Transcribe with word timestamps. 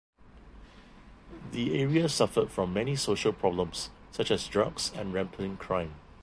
The 1.51 1.79
area 1.79 2.09
suffered 2.09 2.49
from 2.49 2.73
many 2.73 2.95
social 2.95 3.31
problems 3.31 3.91
such 4.11 4.31
as 4.31 4.47
drugs 4.47 4.91
and 4.95 5.13
rampant 5.13 5.59
crime. 5.59 5.93